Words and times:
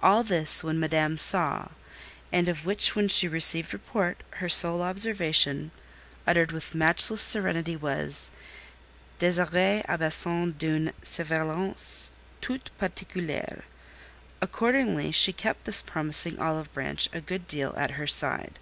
All 0.00 0.22
this 0.22 0.62
when 0.62 0.78
Madame 0.78 1.18
saw, 1.18 1.70
and 2.30 2.48
of 2.48 2.64
which 2.64 2.94
when 2.94 3.08
she 3.08 3.26
received 3.26 3.72
report, 3.72 4.22
her 4.34 4.48
sole 4.48 4.80
observation, 4.80 5.72
uttered 6.24 6.52
with 6.52 6.72
matchless 6.72 7.20
serenity, 7.20 7.74
was: 7.74 8.30
"Désirée 9.18 9.84
a 9.88 9.98
besoin 9.98 10.52
d'une 10.56 10.92
surveillance 11.02 12.12
toute 12.40 12.70
particulière." 12.78 13.62
Accordingly 14.40 15.10
she 15.10 15.32
kept 15.32 15.64
this 15.64 15.82
promising 15.82 16.38
olive 16.38 16.72
branch 16.72 17.08
a 17.12 17.20
good 17.20 17.48
deal 17.48 17.74
at 17.76 17.90
her 17.98 18.06
side. 18.06 18.60